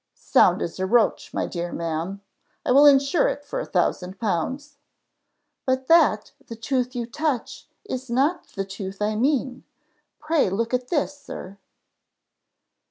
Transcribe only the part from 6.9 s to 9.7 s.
you touch, is not the tooth I mean: